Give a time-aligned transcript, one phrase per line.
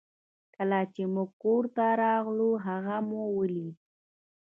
[0.55, 3.75] کله چې موږ کور ته راغلو هغه مو ولید